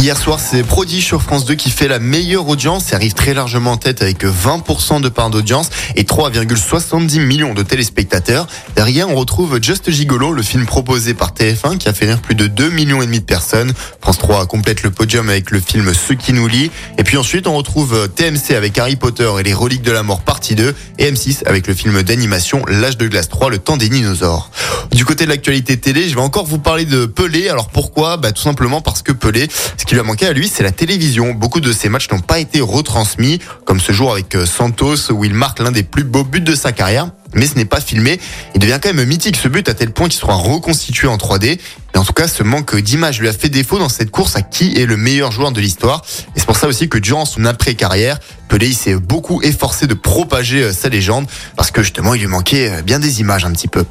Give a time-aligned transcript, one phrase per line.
[0.00, 3.34] Hier soir, c'est Prodige sur France 2 qui fait la meilleure audience et arrive très
[3.34, 8.46] largement en tête avec 20% de part d'audience et 3,70 millions de téléspectateurs.
[8.76, 12.34] Derrière, on retrouve Just Gigolo, le film proposé par TF1 qui a fait rire plus
[12.34, 13.74] de 2 millions et demi de personnes.
[14.00, 16.70] France 3 complète le podium avec le film Ce qui nous lie.
[16.96, 20.22] Et puis ensuite, on retrouve TMC avec Harry Potter et les reliques de la mort
[20.22, 23.90] partie 2 et M6 avec le film d'animation L'âge de glace 3, le temps des
[23.90, 24.50] dinosaures.
[24.92, 27.48] Du côté de l'actualité télé, je vais encore vous parler de Pelé.
[27.48, 28.16] Alors pourquoi?
[28.16, 30.72] Bah, Tout simplement parce que Pelé, ce qui lui a manqué à lui, c'est la
[30.72, 31.32] télévision.
[31.32, 35.24] Beaucoup de ses matchs n'ont pas été retransmis, comme ce jour avec euh, Santos où
[35.24, 37.10] il marque l'un des plus beaux buts de sa carrière.
[37.34, 38.18] Mais ce n'est pas filmé.
[38.54, 41.60] Il devient quand même mythique ce but à tel point qu'il sera reconstitué en 3D.
[41.94, 44.42] Et en tout cas, ce manque d'image lui a fait défaut dans cette course à
[44.42, 46.02] qui est le meilleur joueur de l'histoire.
[46.34, 48.18] Et c'est pour ça aussi que durant son après-carrière,
[48.48, 52.70] Pelé s'est beaucoup efforcé de propager euh, sa légende parce que justement, il lui manquait
[52.70, 53.84] euh, bien des images un petit peu.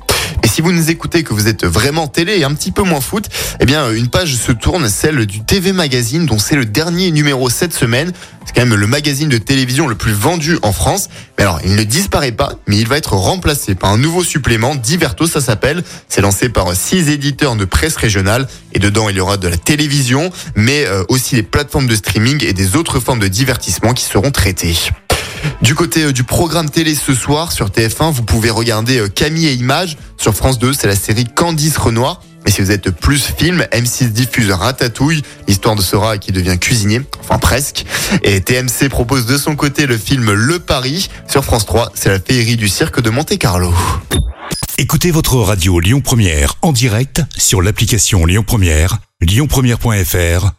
[0.50, 3.02] Et si vous nous écoutez que vous êtes vraiment télé et un petit peu moins
[3.02, 7.12] foot, eh bien une page se tourne, celle du TV Magazine, dont c'est le dernier
[7.12, 8.14] numéro cette semaine.
[8.44, 11.08] C'est quand même le magazine de télévision le plus vendu en France.
[11.38, 14.74] Mais alors, il ne disparaît pas, mais il va être remplacé par un nouveau supplément,
[14.74, 15.84] Diverto, ça s'appelle.
[16.08, 18.48] C'est lancé par six éditeurs de presse régionale.
[18.74, 22.44] Et dedans, il y aura de la télévision, mais euh, aussi des plateformes de streaming
[22.44, 24.74] et des autres formes de divertissement qui seront traitées.
[25.62, 29.48] Du côté euh, du programme télé ce soir sur TF1, vous pouvez regarder euh, Camille
[29.48, 29.98] et Images.
[30.18, 32.22] Sur France 2, c'est la série Candice Renoir.
[32.46, 37.02] Mais si vous êtes plus film, M6 diffuse Ratatouille, l'histoire de Sora qui devient cuisinier,
[37.20, 37.86] enfin presque.
[38.24, 41.10] Et TMC propose de son côté le film Le Paris.
[41.28, 43.74] Sur France 3, c'est la féerie du cirque de Monte Carlo.
[44.78, 50.59] Écoutez votre radio Lyon Première en direct sur l'application Lyon Première, lyonpremière.fr